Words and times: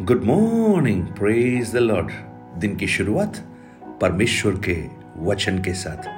Good 0.00 0.24
morning 0.24 1.06
praise 1.06 1.72
the 1.72 1.76
lord 1.76 2.10
दिन 2.60 2.76
की 2.76 2.86
शुरुआत 2.86 3.36
परमेश्वर 4.00 4.52
के 4.52 4.86
वचन 5.18 5.58
के 5.58 5.72
साथ। 5.72 6.08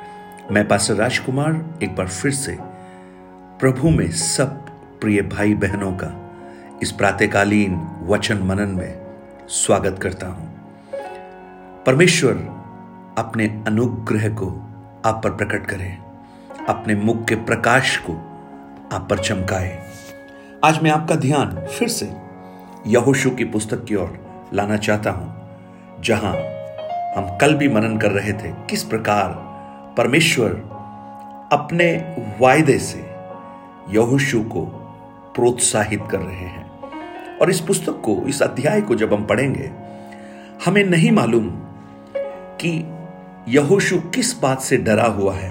मैं 0.53 0.69
पास्टर 0.69 0.95
राजकुमार 0.95 1.79
एक 1.83 1.97
बार 1.97 2.09
फिर 2.09 2.33
से 2.33 2.57
प्रभु 3.61 3.91
में 3.91 4.11
सब 4.11 4.49
प्रिय 5.01 5.23
भाई 5.23 5.55
बहनों 5.55 5.93
का 5.93 6.33
इस 6.83 6.93
प्रातकालीन 6.93 7.89
वचन 8.03 8.39
मनन 8.39 8.69
में 8.69 9.07
स्वागत 9.49 9.99
करता 10.03 10.27
हूँ। 10.27 10.55
परमेश्वर 11.87 12.35
अपने 13.19 13.65
अनुग्रह 13.67 14.29
को 14.29 14.51
आप 15.05 15.21
पर 15.25 15.31
प्रकट 15.31 15.67
करें। 15.67 15.99
अपने 16.69 16.95
मुख 16.95 17.29
के 17.29 17.35
प्रकाश 17.35 17.97
को 17.97 18.13
आप 18.93 19.07
पर 19.11 19.19
चमकाए। 19.19 19.91
आज 20.65 20.83
मैं 20.83 20.91
आपका 20.91 21.15
ध्यान 21.15 21.67
फिर 21.67 21.89
से 21.89 22.34
यहोशु 22.87 23.31
की 23.31 23.45
पुस्तक 23.45 23.85
की 23.85 23.95
ओर 23.95 24.19
लाना 24.55 24.77
चाहता 24.77 25.11
हूँ, 25.11 26.03
जहाँ 26.03 26.33
हम 27.17 27.37
कल 27.39 27.55
भी 27.55 27.69
मनन 27.69 27.97
कर 27.99 28.11
रहे 28.11 28.33
थे 28.33 28.53
किस 28.71 28.83
प्रकार 28.83 29.29
परमेश्वर 29.97 30.51
अपने 31.53 31.93
वायदे 32.41 32.79
से 32.79 32.99
यहोशु 33.91 34.43
को 34.43 34.65
प्रोत्साहित 35.37 36.03
कर 36.11 36.19
रहे 36.19 36.47
हैं। 36.47 36.65
और 37.39 37.51
इस 37.51 37.61
पुस्तक 37.61 38.01
को, 38.05 38.17
इस 38.29 38.43
अध्याय 38.43 38.81
को 38.81 38.95
जब 38.95 39.15
हम 39.15 39.25
पढ़ेंगे, 39.25 39.71
हमें 40.65 40.85
नहीं 40.85 41.11
मालूम 41.11 41.49
कि 42.61 42.73
यहोशु 43.49 43.99
किस 44.15 44.39
बात 44.41 44.61
से 44.61 44.77
डरा 44.77 45.07
हुआ 45.07 45.35
है, 45.35 45.51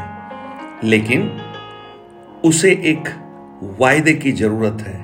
लेकिन 0.84 1.42
उसे 2.46 2.72
एक 2.72 3.10
वायदे 3.80 4.14
की 4.14 4.32
ज़रूरत 4.32 4.84
है। 4.88 5.03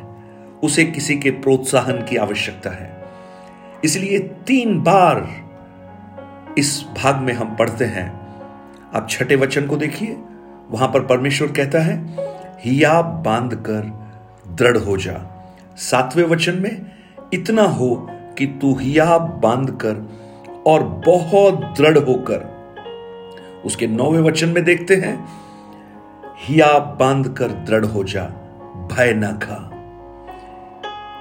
उसे 0.63 0.83
किसी 0.85 1.15
के 1.15 1.31
प्रोत्साहन 1.31 1.93
की 1.93 2.15
आवश्यकता 2.15 2.69
है। 2.69 3.03
इसलिए 3.83 4.19
तीन 4.19 4.79
बार 4.81 5.49
इस 6.57 6.85
भाग 6.97 7.15
में 7.15 7.33
हम 7.33 7.55
पढ़ते 7.55 7.85
हैं। 7.85 8.19
आप 8.93 9.07
छठे 9.09 9.35
वचन 9.35 9.67
को 9.67 9.77
देखिए। 9.77 10.17
वहाँ 10.71 10.87
पर 10.87 11.05
परमेश्वर 11.05 11.47
कहता 11.47 11.79
है, 11.79 12.05
हिया 12.59 13.01
बाँध 13.01 13.55
कर 13.55 14.09
दृढ़ 14.53 14.77
हो 14.77 14.97
जा। 14.97 15.45
सातवें 15.77 16.23
वचन 16.23 16.55
में, 16.55 16.91
इतना 17.33 17.63
हो 17.63 18.07
कि 18.11 18.45
तू 18.45 18.75
हिया 18.75 19.17
बाँध 19.17 19.69
कर 19.85 20.09
और 20.67 20.83
बहुत 20.83 21.73
दृढ़ 21.77 21.97
होकर। 21.97 22.59
उसके 23.65 23.87
नौवे 23.87 24.19
वचन 24.19 24.49
में 24.49 24.63
देखते 24.63 24.95
हैं, 24.95 25.27
हिया 26.37 26.79
बाँध 26.79 27.35
कर 27.37 27.47
दृढ़ 27.47 27.85
हो 27.85 28.03
जा, 28.03 28.23
भय 28.91 29.13
ना 29.13 29.31
खा। 29.31 29.68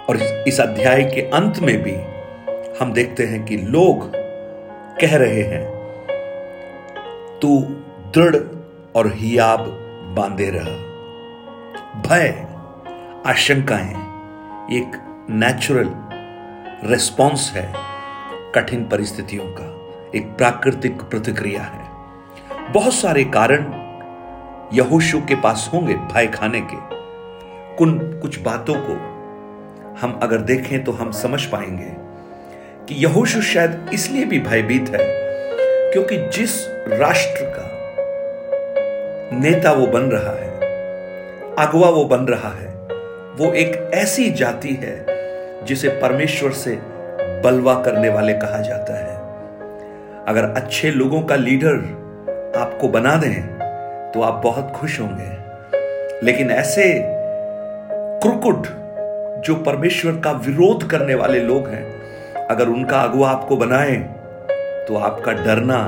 और 0.08 0.16
इस 0.16 0.60
अध्याय 0.60 1.02
के 1.04 1.20
अंत 1.20 1.58
में 1.58 1.82
भी 1.82 1.94
हम 2.80 2.92
देखते 2.92 3.24
हैं 3.24 3.44
कि 3.44 3.56
लोग 3.56 4.12
कह 5.00 5.16
रहे 5.16 5.42
हैं, 5.42 5.64
तू 7.42 7.60
दृढ़ 8.14 8.36
और 8.96 9.12
हियाब 9.14 9.60
बांधे 10.16 10.50
रह। 10.50 10.64
भय, 12.00 12.46
आशंकाएँ 13.26 13.90
एक 14.76 14.96
नेचुरल 15.30 15.90
रिस्पॉन्स 16.90 17.52
है 17.52 17.72
कठिन 18.54 18.84
परिस्थितियों 18.84 19.44
का, 19.44 19.66
एक 20.18 20.26
प्राकृतिक 20.26 21.02
प्रतिक्रिया 21.02 21.62
है। 21.62 21.90
बहुत 22.72 22.94
सारे 22.94 23.24
कारण 23.24 23.72
यहोशु 24.76 25.20
के 25.20 25.34
पास 25.34 25.70
होंगे, 25.74 25.94
भय 25.94 26.26
खाने 26.26 26.60
के। 26.60 26.76
कुन, 27.76 27.98
कुछ 28.22 28.40
बातों 28.40 28.74
को 28.74 29.17
हम 30.00 30.18
अगर 30.22 30.38
देखें 30.38 30.84
तो 30.84 30.92
हम 30.92 31.10
समझ 31.12 31.44
पाएँगे 31.44 31.92
कि 32.86 32.94
यहोशु 32.94 33.42
शायद 33.42 33.90
इसलिए 33.92 34.24
भी 34.24 34.38
भयभीत 34.40 34.88
है 34.88 35.06
क्योंकि 35.92 36.16
जिस 36.18 36.66
राष्ट्र 36.88 37.44
का 37.44 37.64
नेता 39.38 39.72
वो 39.72 39.86
बन 39.86 40.00
रहा 40.00 40.32
है, 40.32 40.50
अगवा 41.58 41.88
वो 41.88 42.04
बन 42.04 42.20
रहा 42.20 42.48
है, 42.48 42.68
वो 43.36 43.52
एक 43.52 43.90
ऐसी 43.94 44.30
जाति 44.30 44.74
है 44.82 45.04
जिसे 45.64 45.88
परमेश्वर 45.88 46.50
से 46.50 46.78
बलवा 47.44 47.74
करने 47.74 48.08
वाले 48.08 48.32
कहा 48.32 48.60
जाता 48.60 48.98
है। 48.98 49.16
अगर 50.24 50.44
अच्छे 50.56 50.90
लोगों 50.90 51.22
का 51.22 51.36
लीडर 51.36 51.76
आपको 52.58 52.88
बना 52.88 53.16
दें 53.16 53.42
तो 54.12 54.22
आप 54.22 54.40
बहुत 54.44 54.72
खुश 54.76 55.00
होंगे। 55.00 55.30
लेकिन 56.26 56.50
ऐसे 56.50 57.00
क्रुकुट 58.22 58.66
जो 59.38 59.54
परमेश्वर 59.54 60.12
का 60.12 60.30
विरोध 60.32 60.90
करने 60.90 61.14
वाले 61.14 61.40
लोग 61.40 61.68
हैं, 61.68 62.46
अगर 62.46 62.68
उनका 62.68 63.00
अगुआ 63.00 63.30
आपको 63.30 63.56
बनाए 63.56 63.96
तो 64.88 64.96
आपका 64.96 65.32
डरना 65.32 65.80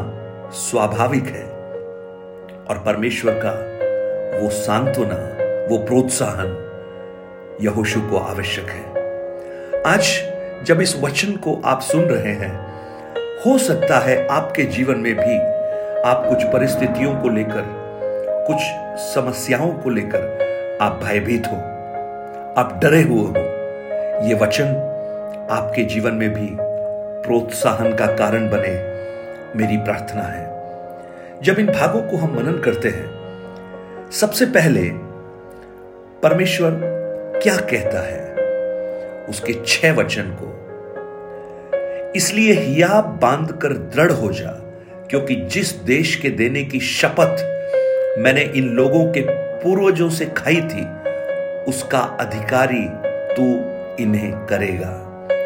स्वाभाविक 0.53 1.25
है। 1.25 1.44
और 2.65 2.83
परमेश्वर 2.87 3.33
का 3.33 3.50
वो 4.41 4.50
सांत्वना, 4.50 5.16
वो 5.71 5.78
प्रोत्साहन 5.78 6.56
यहोशु 7.60 8.00
को 8.00 8.19
आवश्यक 8.19 8.69
है। 8.69 8.84
आज 9.94 10.10
जब 10.65 10.81
इस 10.81 10.97
वचन 11.03 11.33
को 11.33 11.62
आप 11.65 11.81
सुन 11.81 12.03
रहे 12.03 12.33
हैं, 12.33 12.55
हो 13.47 13.59
सकता 13.59 13.99
है 13.99 14.27
आपके 14.28 14.65
जीवन 14.65 14.99
में 14.99 15.15
भी 15.15 15.39
आप 16.00 16.25
कुछ 16.28 16.44
परिस्थितियों 16.44 17.15
को 17.15 17.28
लेकर, 17.28 17.65
कुछ 18.47 18.59
समस्याओं 19.03 19.72
को 19.72 19.91
लेकर 19.91 20.78
आप 20.83 21.00
भयभीत 21.05 21.47
हो। 21.47 21.79
आप 22.59 22.81
डरे 22.83 23.03
हुए 23.03 23.21
हो। 23.21 23.34
ये 24.27 24.34
वचन 24.34 24.65
आपके 25.50 25.84
जीवन 25.84 26.15
में 26.15 26.34
भी 26.34 26.49
प्रोत्साहन 27.27 27.97
का 27.97 28.06
कारण 28.06 28.50
बने। 28.50 28.91
मेरी 29.59 29.77
प्रार्थना 29.77 30.22
है। 30.22 30.50
जब 31.43 31.59
इन 31.59 31.66
भागों 31.66 32.03
को 32.03 32.16
हम 32.16 32.37
मनन 32.37 32.53
करते 32.53 32.89
हैं, 32.89 33.10
सबसे 34.10 34.47
पहले 34.47 34.91
परमेश्वर 36.22 36.71
क्या 37.43 37.56
कहता 37.56 38.06
है? 38.06 38.34
उसके 39.25 39.53
छह 39.66 39.93
वचन 39.93 40.22
को। 40.22 40.56
इसलिए 42.16 42.53
हिया 42.53 43.00
बाँध 43.00 43.53
कर 43.53 43.69
दृढ़ 43.69 44.12
हो 44.12 44.33
जा, 44.33 44.62
क्योंकि 45.10 45.34
जिस 45.34 45.75
देश 45.75 46.16
के 46.16 46.28
देने 46.28 46.65
की 46.65 46.81
शपथ 46.81 47.37
मैंने 48.19 48.41
इन 48.41 48.69
लोगों 48.69 49.12
के 49.12 49.21
पूर्वजों 49.31 50.10
से 50.10 50.25
खाई 50.25 50.56
थी 50.56 51.09
उसका 51.70 51.98
अधिकारी 52.20 52.84
तू 53.36 53.44
इन्हें 54.03 54.32
करेगा। 54.47 54.92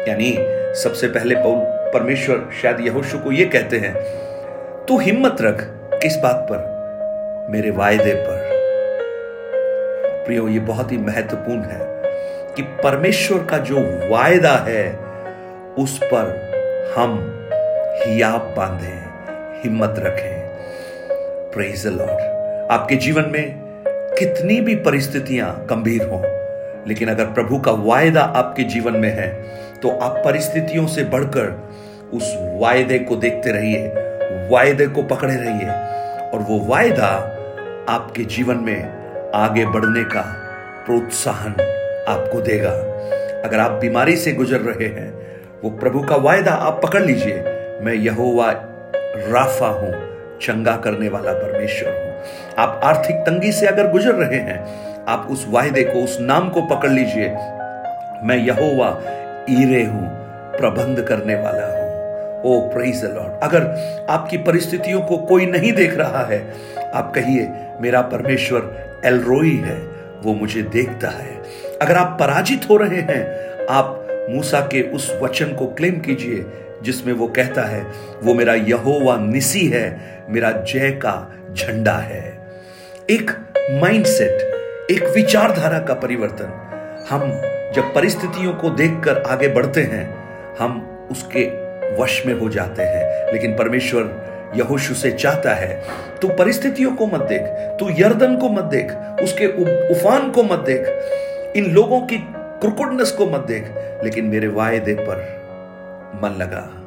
यानी 0.07 0.35
सबसे 0.81 1.07
पहले 1.07 1.35
परमेश्वर 1.93 2.49
शायद 2.61 2.79
यहोशु 2.79 3.17
को 3.19 3.31
यह 3.31 3.49
कहते 3.53 3.77
हैं, 3.77 3.93
तू 4.85 4.97
हिम्मत 4.99 5.37
रख 5.41 5.61
किस 5.93 6.15
बात 6.17 6.47
पर, 6.51 6.59
मेरे 7.51 7.71
वायदे 7.71 8.13
पर। 8.13 8.43
प्रियो, 10.25 10.47
ये 10.47 10.59
बहुत 10.59 10.91
ही 10.91 10.97
महत्वपूर्ण 10.97 11.61
है 11.61 11.79
कि 12.55 12.61
परमेश्वर 12.61 13.43
का 13.43 13.57
जो 13.57 13.81
वायदा 14.11 14.55
है, 14.67 14.87
उस 15.77 15.99
पर 16.03 16.33
हम 16.97 17.19
हियाब 18.03 18.53
बांधे, 18.57 18.95
हिम्मत 19.61 19.95
रखें। 19.99 20.45
प्रेज 21.53 21.85
लॉर्ड 21.87 22.71
आपके 22.71 22.95
जीवन 22.95 23.29
में 23.29 23.64
कितनी 24.17 24.59
भी 24.61 24.75
परिस्थितियाँ 24.75 25.49
गंभीर 25.69 26.03
हों, 26.03 26.21
लेकिन 26.87 27.09
अगर 27.09 27.25
प्रभु 27.33 27.57
का 27.59 27.71
वायदा 27.71 28.21
आपके 28.21 28.63
जीवन 28.65 28.95
में 28.95 29.09
है 29.09 29.27
तो 29.81 29.89
आप 29.99 30.21
परिस्थितियों 30.25 30.85
से 30.87 31.03
बढ़कर 31.05 31.49
उस 32.13 32.33
वायदे 32.61 32.99
को 32.99 33.15
देखते 33.15 33.51
रहिए, 33.51 33.87
वायदे 34.49 34.87
को 34.87 35.03
पकड़े 35.05 35.35
रहिए, 35.35 35.69
और 36.29 36.45
वो 36.49 36.59
वायदा 36.65 37.07
आपके 37.89 38.23
जीवन 38.25 38.57
में 38.57 39.31
आगे 39.35 39.65
बढ़ने 39.65 40.03
का 40.05 40.21
प्रोत्साहन 40.85 41.51
आपको 42.09 42.41
देगा। 42.41 42.71
अगर 43.41 43.59
आप 43.59 43.71
बीमारी 43.81 44.15
से 44.15 44.31
गुजर 44.31 44.61
रहे 44.61 44.87
हैं, 44.89 45.11
वो 45.63 45.69
प्रभु 45.79 46.01
का 46.03 46.15
वायदा 46.21 46.51
आप 46.51 46.81
पकड़ 46.83 47.03
लीजिए, 47.03 47.43
मैं 47.81 47.93
यहोवा 47.95 48.51
राफा 49.27 49.67
हूँ, 49.73 49.93
चंगा 50.41 50.75
करने 50.77 51.09
वाला 51.09 51.33
परमेश्वर 51.33 51.89
हूँ। 51.89 52.04
आप 52.57 52.79
आर्थिक 52.83 53.15
तंगी 53.15 53.51
से 53.51 53.65
अगर 53.65 53.91
गुजर 53.91 54.13
रहे 54.13 54.39
हैं, 54.39 54.59
आप 55.05 55.27
उस 55.31 55.45
वायदे 55.49 55.83
को, 55.83 56.03
उस 56.03 56.17
नाम 56.21 56.49
को 56.49 56.61
पकड़ 56.61 56.91
लीजिए। 56.91 57.29
मैं 58.23 58.37
यहोवा 58.37 58.89
ईरे 59.49 59.83
हूँ, 59.83 60.07
प्रबंध 60.57 61.01
करने 61.01 61.35
वाला 61.35 61.65
हूँ। 61.65 61.83
ओ 62.45 62.59
प्रेज 62.69 63.03
लॉर्ड 63.05 63.43
अगर 63.43 63.61
आपकी 64.09 64.37
परिस्थितियों 64.37 65.01
को 65.01 65.17
कोई 65.17 65.45
नहीं 65.45 65.73
देख 65.73 65.97
रहा 65.97 66.25
है, 66.25 66.53
आप 66.93 67.11
कहिए, 67.15 67.49
मेरा 67.81 68.01
परमेश्वर 68.01 69.01
एलरोई 69.05 69.55
है, 69.55 69.77
वो 70.23 70.33
मुझे 70.33 70.61
देखता 70.61 71.09
है। 71.09 71.35
अगर 71.81 71.95
आप 71.95 72.17
पराजित 72.19 72.69
हो 72.69 72.77
रहे 72.77 73.01
हैं, 73.01 73.23
आप 73.69 74.07
मूसा 74.29 74.59
के 74.59 74.81
उस 74.81 75.19
वचन 75.21 75.45
को 75.45 75.67
क्लेम 75.67 75.99
कीजिए, 75.99 76.45
जिसमें 76.83 77.13
वो 77.13 77.27
कहता 77.27 77.61
है, 77.61 77.85
वो 78.23 78.33
मेरा 78.33 78.53
यहोवा 78.53 79.17
निसी 79.17 79.67
है 79.67 80.14
मेरा 80.29 80.51
जय 80.51 80.91
का 80.91 81.33
झंडा 81.53 81.93
है। 81.93 82.47
एक 83.09 83.31
माइंडसेट 83.71 84.41
एक 84.91 85.03
विचारधारा 85.03 85.79
का 85.79 85.93
परिवर्तन। 85.93 86.45
हम 87.09 87.41
जब 87.71 87.93
परिस्थितियों 87.95 88.53
को 88.53 88.69
देखकर 88.69 89.21
आगे 89.21 89.47
बढ़ते 89.47 89.81
हैं, 89.81 90.29
हम 90.59 90.99
उसके 91.11 91.45
वश 91.95 92.25
में 92.25 92.33
हो 92.33 92.49
जाते 92.49 92.83
हैं। 92.83 93.33
लेकिन 93.33 93.55
परमेश्वर 93.55 94.25
यहोशु 94.55 94.93
से 94.93 95.11
चाहता 95.11 95.53
है, 95.53 95.83
तू 96.21 96.27
परिस्थितियों 96.27 96.95
को 96.95 97.07
मत 97.07 97.21
देख, 97.21 97.41
तू 97.79 97.89
यर्दन 97.89 98.37
को 98.37 98.49
मत 98.49 98.63
देख, 98.63 98.91
उसके 99.23 99.47
उफान 99.93 100.31
को 100.31 100.43
मत 100.43 100.59
देख, 100.59 100.83
इन 101.57 101.71
लोगों 101.71 102.01
की 102.01 102.17
क्रुकुडनेस 102.35 103.11
को 103.11 103.25
मत 103.25 103.39
देख। 103.39 103.71
लेकिन 104.03 104.25
मेरे 104.25 104.47
वायदे 104.47 104.93
पर 104.93 105.41
मन 106.23 106.29
लगा। 106.29 106.84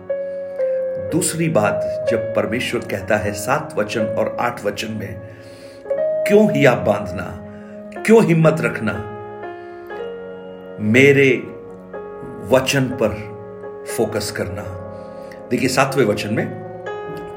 दूसरी 1.12 1.48
बात 1.48 2.06
जब 2.10 2.34
परमेश्वर 2.34 2.80
कहता 2.80 3.16
है 3.16 3.32
सात 3.32 3.74
वचन 3.78 4.04
और 4.04 4.36
आठ 4.40 4.64
वचन 4.64 4.92
में, 4.92 5.20
क्यों 6.28 6.52
ही 6.52 6.66
आप 6.66 6.78
बांधना? 6.78 7.44
क्यों 8.02 8.24
हिम्मत 8.24 8.56
रखना? 8.60 8.92
मेरे 10.80 11.42
वचन 12.56 12.84
पर 12.84 13.08
फोकस 13.96 14.30
करना। 14.30 14.62
देखिए, 15.50 15.68
सातवें 15.68 16.04
वचन 16.04 16.34
में, 16.34 16.46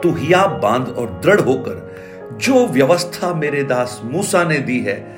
तू 0.04 0.12
हिया 0.12 0.46
बाँध 0.46 0.90
और 0.90 1.22
दृढ़ 1.24 1.40
होकर 1.40 1.96
जो 2.34 2.68
व्यवस्था 2.68 3.34
मेरे 3.34 3.64
दास 3.64 4.02
मूसा 4.04 4.44
ने 4.44 4.58
दी 4.58 4.80
है, 4.80 5.18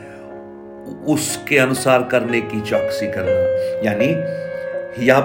उसके 1.07 1.57
अनुसार 1.57 2.03
करने 2.03 2.41
की 2.41 2.61
चौकसी 2.61 3.07
करना। 3.07 3.53
यानी 3.89 4.07
हियाब 5.01 5.23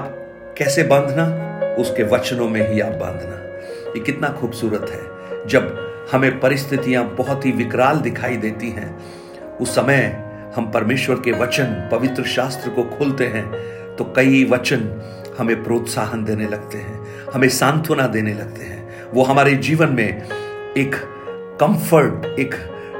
कैसे 0.59 0.83
बांधना? 0.83 1.48
उसके 1.79 2.03
वचनों 2.07 2.49
में 2.49 2.61
ही 2.71 2.81
आप 2.81 2.93
बांधना। 2.95 3.37
ये 3.89 4.01
कितना 4.01 4.29
खूबसूरत 4.31 4.91
है। 4.91 5.47
जब 5.47 5.77
हमें 6.13 6.39
परिस्थितियाँ 6.41 7.05
बहुत 7.17 7.45
ही 7.47 7.53
विकराल 7.53 7.99
दिखाई 8.01 8.37
देती 8.37 8.71
हैं, 8.71 8.97
उस 9.61 9.75
समय 9.75 10.01
हम 10.57 10.71
परमेश्वर 10.73 11.17
के 11.17 11.33
वचन, 11.35 11.89
पवित्र 11.93 12.23
शास्त्र 12.27 12.71
को 12.71 12.85
खोलते 12.97 13.27
हैं 13.27 13.47
तो 13.97 14.05
कई 14.17 14.45
वचन 14.45 14.83
हमें 15.39 15.63
प्रोत्साहन 15.65 16.25
देने 16.25 16.47
लगते 16.47 16.79
हैं, 16.79 17.01
हमें 17.33 17.49
सांत्वना 17.49 18.07
देने 18.07 18.35
लगते 18.35 18.65
हैं। 18.65 19.11
वो 19.13 19.23
हमारे 19.23 19.55
जीवन 19.59 19.89
में 19.89 20.09
एक 20.77 20.95
कंफर्ट 21.61 22.27
एक 22.39 22.55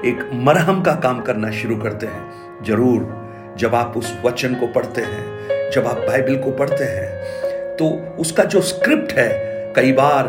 एक 0.05 0.31
मरहम 0.47 0.83
का 0.83 0.95
काम 0.95 1.21
करना 1.21 1.51
शुरू 1.53 1.77
करते 1.77 2.07
हैं। 2.07 2.65
ज़रूर, 2.65 3.55
जब 3.59 3.75
आप 3.75 3.97
उस 3.97 4.13
वचन 4.25 4.55
को 4.55 4.67
पढ़ते 4.73 5.01
हैं, 5.03 5.71
जब 5.71 5.87
आप 5.87 5.97
बाइबल 5.99 6.37
को 6.37 6.51
पढ़ते 6.53 6.85
हैं 6.85 7.48
तो 7.79 8.17
उसका 8.19 8.45
जो 8.45 8.61
स्क्रिप्ट 8.61 9.13
है, 9.13 9.49
कई 9.77 9.93
बार 9.93 10.25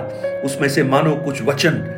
उसमें 0.46 0.70
से 0.70 0.84
मानो 0.84 1.16
कुछ 1.16 1.42
वचन, 1.42 1.96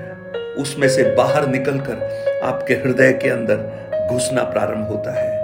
उसमें 0.58 0.90
से 0.90 1.04
बाहर 1.04 1.48
निकलकर 1.48 2.26
आपके 2.44 2.74
हृदय 2.74 3.14
के 3.14 3.30
अंदर 3.30 3.82
घुसना 4.12 4.44
प्रारंभ 4.44 4.88
होता 4.88 5.12
है। 5.12 5.42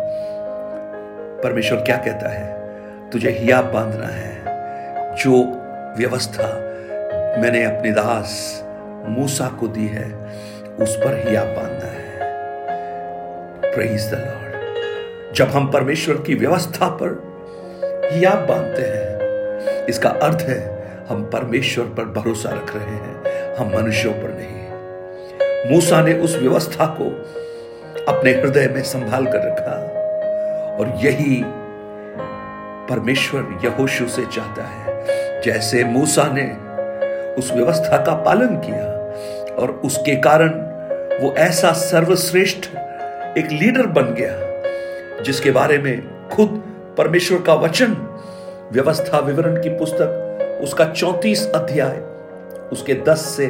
परमेश्वर 1.42 1.80
क्या 1.80 1.98
कहता 1.98 2.30
है? 2.30 2.58
तुझे 3.10 3.30
हियाब 3.30 3.66
बांधना 3.66 4.08
है। 4.08 4.38
जो 5.16 5.44
व्यवस्था 5.98 6.48
मैंने 7.42 7.64
अपने 7.64 7.92
दास 7.92 8.64
मूसा 9.08 9.48
को 9.48 9.68
दी 9.68 9.88
है, 9.88 10.14
उस 10.80 10.98
पर 10.98 11.28
ही 11.28 11.36
आप 11.36 11.48
बांधना 11.48 11.92
है। 11.92 12.08
प्रेज 13.72 14.12
द 14.12 14.14
लॉर्ड 14.14 14.48
जब 15.36 15.46
हम 15.46 15.72
परमेश्वर 15.72 16.16
की 16.16 16.36
व्यवस्था 16.36 16.88
पर 16.88 17.28
आप 18.28 18.38
बांधते 18.38 18.82
हैं 18.82 19.07
इसका 19.90 20.10
अर्थ 20.10 20.42
है, 20.42 20.60
हम 21.10 21.24
परमेश्वर 21.24 21.86
पर 21.86 22.06
भरोसा 22.06 22.50
रख 22.50 22.76
रहे 22.76 22.96
हैं, 22.96 23.56
हम 23.56 23.68
मनुष्यों 23.76 24.14
पर 24.14 24.30
नहीं। 24.30 25.72
मूसा 25.72 26.02
ने 26.02 26.14
उस 26.14 26.36
व्यवस्था 26.36 26.86
को 27.02 27.06
अपने 28.14 28.32
हृदय 28.32 28.68
में 28.68 28.84
संभाल 28.84 29.26
कर 29.26 29.48
रखा, 29.48 29.76
और 30.80 30.94
यही 31.06 31.42
परमेश्वर 32.90 33.60
यहोशु 33.66 34.08
से 34.08 34.26
चाहता 34.26 34.64
है। 34.64 35.42
जैसे 35.42 35.84
मूसा 35.84 36.30
ने 36.34 36.46
उस 37.34 37.52
व्यवस्था 37.52 37.98
का 37.98 38.14
पालन 38.16 38.56
किया, 38.58 38.86
और 39.56 39.72
उसके 39.86 40.16
कारण 40.16 40.50
वो 41.22 41.34
ऐसा 41.38 41.72
सर्वश्रेष्ठ 41.72 42.66
एक 43.38 43.48
लीडर 43.52 43.88
बन 43.88 44.14
गया, 44.14 45.24
जिसके 45.24 45.52
बारे 45.52 45.78
में 45.78 46.28
खुद 46.30 46.64
परमेश्वर 46.98 47.42
का 47.42 47.54
वचन 47.54 47.96
व्यवस्था 48.72 49.20
विवरण 49.20 49.64
की 49.64 49.70
पुस्तक, 49.70 50.60
उसका 50.62 50.86
चौतीस 50.86 51.52
अध्याय, 51.56 51.98
उसके 52.72 52.94
दस 52.94 53.20
से 53.20 53.48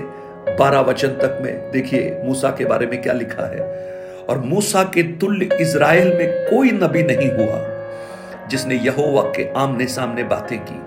बारह 0.60 0.80
वचन 0.80 1.08
तक 1.08 1.40
में 1.42 1.72
देखिए 1.72 2.22
मूसा 2.24 2.50
के 2.50 2.66
बारे 2.66 2.88
में 2.88 3.02
क्या 3.02 3.14
लिखा 3.14 3.44
है। 3.44 3.90
और 4.30 4.38
मूसा 4.38 4.84
के 4.84 5.04
तुल्य 5.04 5.50
इज़राइल 5.62 6.08
में 6.08 6.46
कोई 6.46 6.72
नबी 6.72 7.04
नहीं 7.04 7.32
हुआ, 7.32 7.88
जिसने 8.48 8.76
यहोवा 8.76 9.22
के 9.22 9.54
आमने 9.58 9.86
सामने 9.86 10.24
बातें 10.24 10.60
की। 10.60 10.82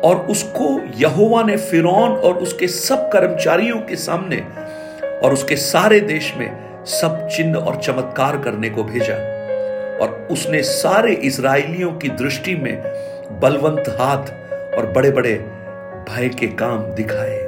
और 0.00 0.16
उसको 0.16 0.80
यहोवा 0.96 1.42
ने 1.42 1.56
फिरौन 1.56 2.10
और 2.10 2.34
उसके 2.34 2.66
सब 2.66 3.10
कर्मचारियों 3.12 3.76
के 3.76 3.96
सामने 3.96 4.44
और 5.22 5.32
उसके 5.32 5.56
सारे 5.56 6.00
देश 6.00 6.34
में 6.36 6.84
सब 6.84 7.28
चिन्ह 7.28 7.58
और 7.58 7.76
चमत्कार 7.76 8.38
करने 8.38 8.70
को 8.70 8.84
भेजा। 8.84 9.14
और 10.04 10.28
उसने 10.30 10.62
सारे 10.62 11.12
इसराइलियों 11.12 11.92
की 11.92 12.08
दृष्टि 12.08 12.54
में 12.54 12.82
बलवंत 13.40 13.88
हाथ 13.88 14.22
और 14.78 14.92
बड़े 14.96 15.10
बड़े 15.10 15.34
भय 16.08 16.28
के 16.28 16.46
काम 16.46 16.78
दिखाए। 16.78 17.38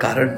कारण 0.00 0.36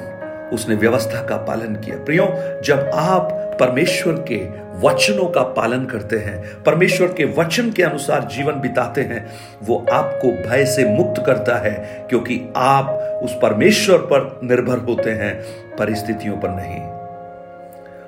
उसने 0.49 0.75
व्यवस्था 0.75 1.25
का 1.25 1.37
पालन 1.37 1.77
किया। 1.77 1.97
प्रियो, 1.97 2.29
जब 2.65 2.91
आप 2.95 3.57
परमेश्वर 3.61 4.13
के 4.13 4.63
वचनों 4.87 5.29
का 5.29 5.43
पालन 5.43 5.85
करते 5.85 6.17
हैं, 6.17 6.63
परमेश्वर 6.63 7.07
के 7.07 7.25
वचन 7.25 7.71
के 7.71 7.83
अनुसार 7.83 8.25
जीवन 8.25 8.61
बिताते 8.61 9.01
हैं, 9.01 9.31
वो 9.63 9.87
आपको 9.93 10.51
भय 10.51 10.65
से 10.65 10.85
मुक्त 10.85 11.23
करता 11.27 11.57
है, 11.57 12.07
क्योंकि 12.09 12.53
आप 12.57 12.89
उस 13.23 13.39
परमेश्वर 13.43 13.99
पर 13.99 14.41
निर्भर 14.45 14.79
होते 14.79 15.11
हैं, 15.11 15.43
परिस्थितियों 15.77 16.37
पर 16.37 16.49
नहीं। 16.49 16.81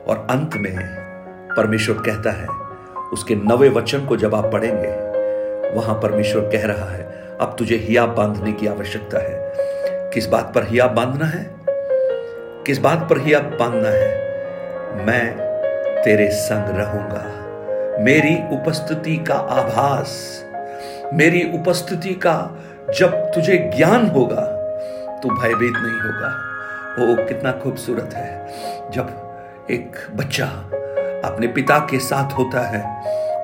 और 0.04 0.26
अंत 0.30 0.56
में 0.56 0.76
परमेश्वर 1.56 1.96
कहता 1.96 2.30
है, 2.30 2.46
उसके 3.12 3.34
नवे 3.34 3.68
वचन 3.68 4.06
को 4.06 4.16
जब 4.16 4.34
आप 4.34 4.52
पढ़ेंगे 4.52 5.03
वहाँ 5.74 5.94
परमेश्वर 6.00 6.42
कह 6.42 6.66
रहा 6.66 6.90
है, 6.90 7.02
अब 7.40 7.54
तुझे 7.58 7.76
हियाब 7.76 8.14
बांधने 8.14 8.52
की 8.52 8.66
आवश्यकता 8.66 9.18
है। 9.18 10.10
किस 10.10 10.26
बात 10.26 10.52
पर 10.54 10.66
हियाब 10.68 10.94
बांधना 10.94 11.26
है? 11.26 11.50
किस 12.66 12.78
बात 12.78 13.06
पर 13.10 13.18
हियाब 13.18 13.56
बांधना 13.60 13.88
है? 13.88 15.06
मैं 15.06 16.02
तेरे 16.04 16.30
संग 16.30 16.76
रहूँगा। 16.78 17.24
मेरी 18.00 18.34
उपस्थिति 18.52 19.16
का 19.16 19.34
आभास, 19.34 20.10
मेरी 21.14 21.42
उपस्थिति 21.54 22.14
का 22.14 22.36
जब 22.98 23.14
तुझे 23.34 23.56
ज्ञान 23.76 24.06
होगा 24.06 24.42
तो 25.22 25.28
भयभीत 25.28 25.74
नहीं 25.76 26.00
होगा। 26.00 26.30
वो 26.98 27.24
कितना 27.28 27.52
खूबसूरत 27.52 28.14
है, 28.14 28.90
जब 28.90 29.68
एक 29.70 29.96
बच्चा 30.14 30.46
अपने 31.24 31.46
पिता 31.46 31.78
के 31.90 31.98
साथ 31.98 32.32
होता 32.32 32.60
है, 32.60 32.82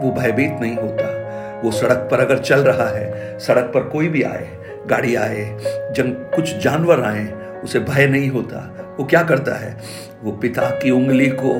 वो 0.02 0.10
भयभीत 0.12 0.58
नहीं 0.60 0.76
होता। 0.76 1.19
वो 1.64 1.70
सड़क 1.70 2.08
पर 2.10 2.20
अगर 2.20 2.38
चल 2.38 2.60
रहा 2.60 2.88
है, 2.88 3.38
सड़क 3.38 3.70
पर 3.74 3.82
कोई 3.82 4.08
भी 4.08 4.22
आए, 4.22 4.48
गाड़ी 4.86 5.14
आए, 5.16 5.44
जंग, 5.92 6.14
कुछ 6.34 6.56
जानवर 6.56 7.02
आए, 7.02 7.26
उसे 7.64 7.80
भय 7.80 8.06
नहीं 8.06 8.28
होता। 8.30 8.58
वो 8.98 9.04
क्या 9.04 9.22
करता 9.22 9.54
है? 9.54 9.76
वो 10.22 10.32
पिता 10.32 10.68
की 10.72 10.90
उंगली 10.90 11.30
को 11.34 11.54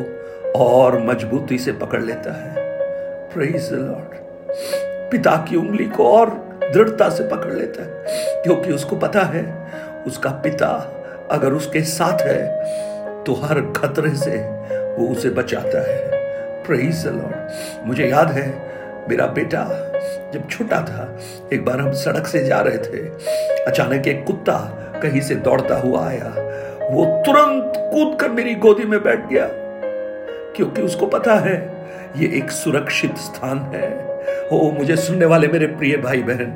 और 0.56 0.98
मजबूती 1.00 1.58
से 1.58 1.72
पकड़ 1.72 2.02
लेता 2.02 2.32
है। 2.32 2.68
लॉर्ड 3.36 4.18
पिता 5.10 5.36
की 5.48 5.56
उंगली 5.56 5.84
को 5.86 6.10
और 6.12 6.30
दृढ़ता 6.64 7.08
से 7.08 7.24
पकड़ 7.28 7.52
लेता 7.52 7.82
है, 7.82 8.42
क्योंकि 8.42 8.72
उसको 8.72 8.96
पता 8.96 9.22
है, 9.24 9.44
उसका 10.06 10.30
पिता 10.30 10.68
अगर 11.30 11.52
उसके 11.52 11.80
साथ 11.80 12.20
है 12.20 13.24
तो 13.24 13.34
हर 13.34 13.60
खतरे 13.76 14.14
से 14.16 14.36
वो 14.94 15.08
उसे 15.08 15.30
बचाता 15.30 15.80
है। 15.88 16.08
लॉर्ड 16.70 17.86
मुझे 17.86 18.06
याद 18.06 18.30
है 18.30 18.48
मेरा 19.08 19.26
बेटा 19.26 19.64
जब 20.34 20.48
छोटा 20.48 20.80
था, 20.80 21.18
एक 21.52 21.64
बार 21.64 21.80
हम 21.80 21.92
सड़क 21.92 22.26
से 22.26 22.44
जा 22.44 22.60
रहे 22.60 22.78
थे, 22.78 23.06
अचानक 23.64 24.06
एक 24.08 24.24
कुत्ता 24.26 24.58
कहीं 25.02 25.20
से 25.20 25.34
दौड़ता 25.34 25.76
हुआ 25.76 26.06
आया। 26.08 26.28
वो 26.90 27.04
तुरंत 27.26 27.72
कूद 27.92 28.16
कर 28.20 28.28
मेरी 28.28 28.54
गोदी 28.54 28.84
में 28.84 29.02
बैठ 29.02 29.28
गया, 29.28 29.48
क्योंकि 30.56 30.82
उसको 30.82 31.06
पता 31.06 31.34
है, 31.34 31.56
ये 32.16 32.28
एक 32.38 32.50
सुरक्षित 32.50 33.16
स्थान 33.16 33.58
है। 33.74 33.88
ओ 34.52 34.70
मुझे 34.70 34.96
सुनने 34.96 35.26
वाले 35.26 35.48
मेरे 35.48 35.66
प्रिय 35.66 35.96
भाई 35.96 36.22
बहन 36.22 36.52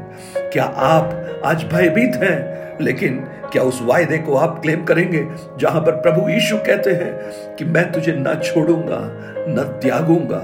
क्या 0.53 0.65
आप 0.65 1.41
आज 1.45 1.65
भयभीत 1.65 2.15
हैं? 2.15 2.79
लेकिन 2.81 3.19
क्या 3.53 3.63
उस 3.63 3.79
वायदे 3.83 4.19
को 4.19 4.37
आप 4.37 4.59
क्लेम 4.63 4.85
करेंगे, 4.85 5.27
जहाँ 5.59 5.81
पर 5.81 5.93
प्रभु 5.93 6.29
यीशु 6.29 6.57
कहते 6.57 6.91
हैं 6.91 7.57
कि 7.57 7.65
मैं 7.65 7.91
तुझे 7.93 8.13
न 8.19 8.35
छोड़ूँगा, 8.45 8.99
न 9.49 9.81
त्यागूँगा? 9.83 10.43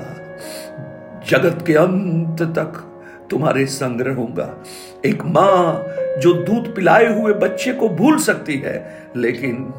जगत 1.31 1.65
के 1.67 1.75
अंत 1.75 2.43
तक 2.59 2.87
तुम्हारे 3.31 3.67
संग 3.67 4.01
रहूँगा 4.01 4.49
एक 5.05 5.23
माँ 5.25 5.85
जो 6.21 6.33
दूध 6.33 6.75
पिलाए 6.77 7.07
हुए 7.19 7.33
बच्चे 7.33 7.73
को 7.73 7.89
भूल 7.89 8.19
सकती 8.19 8.57
है, 8.57 8.75
लेकिन 9.17 9.73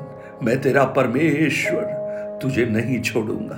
मैं 0.44 0.62
तेरा 0.62 0.84
परमेश्वर 0.84 2.40
तुझे 2.42 2.66
नहीं 2.66 3.02
छोड़ूँगा। 3.02 3.56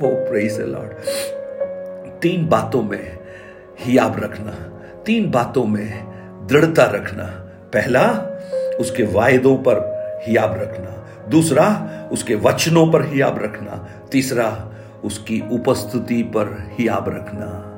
वो 0.00 0.10
प्रेज 0.24 0.60
लॉर्ड 0.60 2.18
तीन 2.22 2.46
बातों 2.48 2.82
में 2.82 3.18
हियाब 3.80 4.20
रखना, 4.24 4.52
तीन 5.06 5.30
बातों 5.30 5.64
में 5.64 6.46
दृढ़ता 6.46 6.84
रखना। 6.84 7.24
पहला, 7.72 8.06
उसके 8.80 9.02
वायदों 9.02 9.56
पर 9.58 9.80
हियाब 10.26 10.58
रखना। 10.58 10.92
दूसरा, 11.28 11.66
उसके 12.12 12.34
वचनों 12.34 12.86
पर 12.92 13.06
हियाब 13.06 13.38
रखना। 13.42 13.86
तीसरा 14.12 14.48
उसकी 15.04 15.42
उपस्थिति 15.52 16.22
पर 16.22 16.56
हियाब 16.72 17.08
रखना। 17.08 17.72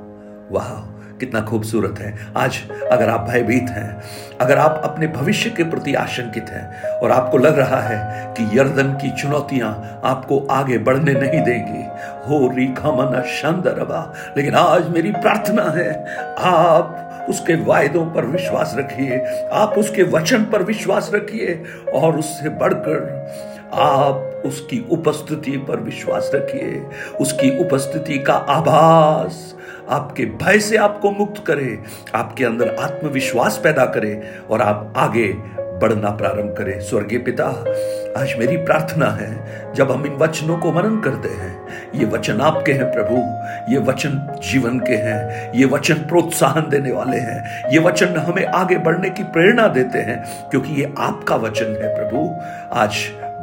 वाह, 0.52 0.70
कितना 1.18 1.40
खूबसूरत 1.40 1.98
है। 1.98 2.32
आज 2.36 2.58
अगर 2.92 3.08
आप 3.08 3.20
भयभीत 3.20 3.68
हैं, 3.68 4.02
अगर 4.40 4.58
आप 4.58 4.80
अपने 4.84 5.06
भविष्य 5.06 5.50
के 5.50 5.64
प्रति 5.64 5.94
आशंकित 5.94 6.48
हैं 6.48 6.90
और 6.90 7.10
आपको 7.10 7.38
लग 7.38 7.58
रहा 7.58 7.80
है 7.80 8.34
कि 8.34 8.58
यर्दन 8.58 8.92
की 8.92 9.10
चुनौतियाँ 9.22 10.00
आपको 10.04 10.46
आगे 10.50 10.78
बढ़ने 10.78 11.12
नहीं 11.12 11.42
देंगी 11.42 11.84
हो 12.28 12.54
रीखा 12.56 12.92
मना 12.92 13.22
शानदारबा 13.22 14.14
लेकिन 14.36 14.54
आज 14.54 14.88
मेरी 14.88 15.10
प्रार्थना 15.10 15.62
है, 15.62 15.90
आप 16.38 17.26
उसके 17.28 17.54
वायदों 17.54 18.06
पर 18.06 18.24
विश्वास 18.24 18.74
रखिए, 18.78 19.18
आप 19.52 19.74
उसके 19.78 20.02
वचन 20.02 20.44
पर 20.44 20.62
विश्वास 20.62 21.10
रखिए 21.14 21.62
और 21.94 22.18
उससे 22.18 22.48
बढ़कर 22.48 23.57
आप 23.74 24.42
उसकी 24.46 24.84
उपस्थिति 24.90 25.56
पर 25.58 25.80
विश्वास 25.80 26.30
रखिए। 26.34 26.80
उसकी 27.20 27.58
उपस्थिति 27.58 28.18
का 28.18 28.34
आभास 28.34 29.54
आपके 29.88 30.24
भय 30.24 30.58
से 30.58 30.76
आपको 30.76 31.10
मुक्त 31.10 31.44
करे, 31.46 31.78
आपके 32.14 32.44
अंदर 32.44 32.74
आत्मविश्वास 32.74 33.60
पैदा 33.64 33.84
करे 33.86 34.20
और 34.50 34.62
आप 34.62 34.92
आगे 34.96 35.28
बढ़ना 35.78 36.10
प्रारंभ 36.10 36.54
करें। 36.58 36.80
स्वर्गीय 36.80 37.18
पिता, 37.18 37.44
आज 38.16 38.34
मेरी 38.38 38.56
प्रार्थना 38.56 39.06
है, 39.06 39.28
जब 39.74 39.90
हम 39.90 40.06
इन 40.06 40.12
वचनों 40.12 40.58
को 40.58 40.72
मनन 40.72 41.00
करते 41.00 41.28
हैं, 41.28 41.68
ये 41.94 42.04
वचन 42.04 42.40
आपके 42.40 42.72
हैं 42.72 42.92
प्रभु, 42.92 43.16
ये 43.72 43.78
वचन 43.78 44.38
जीवन 44.52 44.78
के 44.78 44.94
हैं, 44.94 45.52
ये 45.52 45.64
वचन 45.64 45.94
प्रोत्साहन 45.94 46.68
देने 46.70 46.92
वाले 46.92 47.16
हैं, 47.16 47.70
ये 47.70 47.78
वचन 47.78 48.06
हमें 48.06 48.44
आगे 48.46 48.76
बढ़ने 48.78 49.10
की 49.10 49.22
प्रेरणा 49.22 49.68
देते 49.68 49.98
हैं, 49.98 50.24
क्योंकि 50.50 50.72
ये 50.72 50.94
आपका 50.98 51.36
वचन 51.36 51.64
है 51.64 51.94
प्रभु। 51.96 52.28
आज 52.72 52.96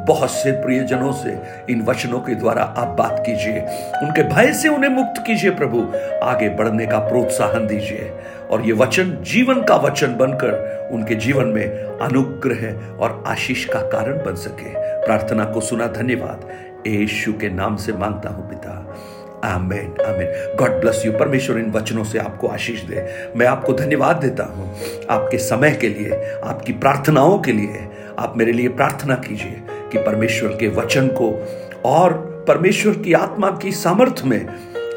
बहुत 0.06 0.30
से 0.30 0.52
प्रियजनों 0.52 1.12
से 1.12 1.38
इन 1.72 1.82
वचनों 1.82 2.18
के 2.20 2.34
द्वारा 2.34 2.62
आप 2.62 2.88
बात 2.88 3.22
कीजिए, 3.26 3.60
उनके 4.02 4.22
भय 4.22 4.52
से 4.52 4.68
उन्हें 4.68 4.90
मुक्त 4.90 5.22
कीजिए 5.26 5.50
प्रभु। 5.50 5.80
आगे 6.22 6.48
बढ़ने 6.48 6.86
का 6.86 6.98
प्रोत्साहन 6.98 7.66
दीजिए। 7.66 8.10
और 8.50 8.62
ये 8.66 8.72
वचन 8.72 9.18
जीवन 9.22 9.62
का 9.62 9.76
वचन 9.76 10.16
बनकर 10.16 10.88
उनके 10.92 11.14
जीवन 11.14 11.46
में 11.46 11.64
अनुग्रह 11.98 12.96
और 12.96 13.24
आशीष 13.26 13.64
का 13.64 13.80
कारण 13.80 14.24
बन 14.24 14.34
सके। 14.34 14.70
प्रार्थना 15.06 15.44
को 15.44 15.60
सुना, 15.60 15.86
धन्यवाद। 15.86 16.48
यीशु 16.86 17.32
के 17.32 17.48
नाम 17.48 17.76
से 17.76 17.92
माँगता 17.92 18.28
हूँ 18.28 18.48
पिता। 18.48 18.96
आमेन 19.44 19.94
आमेन। 20.06 20.56
गॉड 20.56 20.80
ब्लस 20.80 21.02
यू 21.06 21.12
परमेश्वर 21.12 21.58
इन 21.58 21.70
वचनों 21.70 22.04
से 22.04 22.18
आपको 22.18 22.48
आशीष 22.48 22.82
दे। 22.82 23.30
मैं 23.36 23.46
आपको 23.46 23.72
धन्यवाद 23.72 24.16
देता 24.16 24.44
हूँ। 24.44 24.76
आपके 25.10 25.38
समय 25.38 25.70
के 25.70 25.88
लिए, 25.88 26.38
आपकी 26.44 26.72
प्रार्थनाओं 26.72 27.38
के 27.38 27.52
लिए 27.52 27.88
आप 28.18 28.34
मेरे 28.36 28.52
लिए 28.52 28.68
प्रार्थना 28.68 29.14
कीजिए 29.14 29.62
कि 29.92 29.98
परमेश्वर 29.98 30.48
के 30.48 30.68
वचन 30.68 31.08
को 31.08 31.46
और 31.84 32.12
परमेश्वर 32.48 32.92
की 32.92 33.12
आत्मा 33.12 33.50
की 33.50 33.72
सामर्थ्य 33.72 34.28
में 34.28 34.46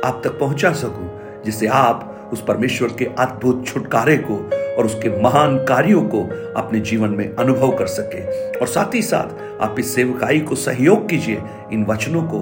आप 0.06 0.22
तक 0.24 0.30
पहुँचा 0.30 0.72
सकूँ 0.74 1.20
जिससे 1.46 1.68
आप 1.68 2.09
उस 2.34 2.44
परमेश्वर 2.44 2.90
के 3.00 3.06
अद्भुत 3.20 3.66
छुटकारे 3.68 4.18
को 4.18 4.38
और 4.78 4.86
उसके 4.86 5.10
महान 5.22 5.58
कार्यों 5.66 6.02
को 6.02 6.22
अपने 6.58 6.80
जीवन 6.80 7.10
में 7.10 7.36
अनुभव 7.36 7.72
कर 7.78 7.88
सके। 7.88 8.22
और 8.60 8.68
साथ 8.68 8.96
ही 8.96 9.02
साथ 9.02 9.62
आप 9.62 9.80
इस 9.80 9.94
सेवकाई 9.96 10.40
को 10.40 10.56
सहयोग 10.56 11.10
कीजिए 11.10 11.42
इन 11.74 11.86
वचनों 11.86 12.24
को 12.24 12.42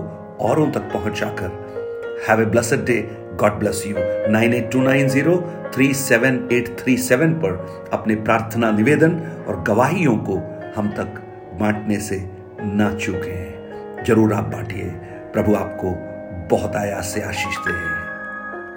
औरों 0.50 0.70
तक 0.72 0.92
पहुंचाकर। 0.94 1.66
Have 2.30 2.42
a 2.42 2.46
blessed 2.46 2.86
day 2.86 3.00
God 3.40 3.60
bless 3.60 3.84
you 3.88 3.96
nine 4.32 4.54
eight 4.54 4.72
two 4.72 4.82
nine 4.82 5.08
zero 5.08 5.38
three 5.76 5.94
seven 5.94 6.48
eight 6.52 6.76
three 6.80 6.98
seven 6.98 7.34
पर 7.34 7.90
अपने 7.94 8.16
प्रार्थना 8.16 8.72
निवेदन 8.72 9.20
और 9.48 9.64
गवाहियों 9.68 10.18
को 10.30 10.38
हम 10.78 10.90
तक 10.98 11.22
बांटने 11.60 12.00
से 12.00 12.24
ना 12.62 12.94
चूके। 12.96 14.04
ज़रूर 14.04 14.34
आप 14.34 14.44
बांटिए। 14.44 14.90
प्रभु 15.34 15.56
आपको 15.56 15.96
बहुत 16.56 16.76
आयास 16.76 17.14
से 17.14 17.22
आशीष 17.22 17.58
दे। 17.58 18.07